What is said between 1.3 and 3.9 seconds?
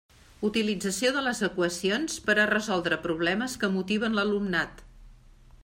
equacions per a resoldre problemes que